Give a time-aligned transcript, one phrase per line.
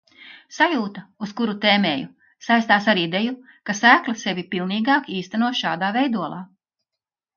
[0.55, 2.07] Sajūta, uz kuru tēmēju,
[2.47, 3.35] saistās ar ideju,
[3.71, 6.45] ka sēkla sevi pilnīgāk īsteno šādā veidolā.